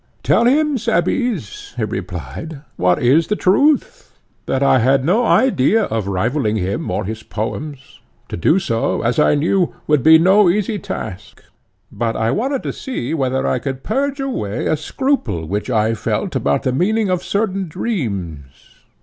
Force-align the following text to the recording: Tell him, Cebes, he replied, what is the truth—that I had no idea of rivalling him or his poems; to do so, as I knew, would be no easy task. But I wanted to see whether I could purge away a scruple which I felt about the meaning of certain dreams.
Tell 0.23 0.45
him, 0.45 0.79
Cebes, 0.79 1.75
he 1.77 1.83
replied, 1.83 2.61
what 2.75 2.97
is 3.03 3.27
the 3.27 3.35
truth—that 3.35 4.63
I 4.63 4.79
had 4.79 5.05
no 5.05 5.25
idea 5.27 5.83
of 5.83 6.07
rivalling 6.07 6.55
him 6.55 6.89
or 6.89 7.05
his 7.05 7.21
poems; 7.21 7.99
to 8.27 8.35
do 8.35 8.57
so, 8.57 9.03
as 9.03 9.19
I 9.19 9.35
knew, 9.35 9.75
would 9.85 10.01
be 10.01 10.17
no 10.17 10.49
easy 10.49 10.79
task. 10.79 11.43
But 11.91 12.15
I 12.15 12.31
wanted 12.31 12.63
to 12.63 12.73
see 12.73 13.13
whether 13.13 13.45
I 13.45 13.59
could 13.59 13.83
purge 13.83 14.19
away 14.19 14.65
a 14.65 14.75
scruple 14.75 15.45
which 15.45 15.69
I 15.69 15.93
felt 15.93 16.35
about 16.35 16.63
the 16.63 16.73
meaning 16.73 17.11
of 17.11 17.23
certain 17.23 17.67
dreams. 17.67 18.45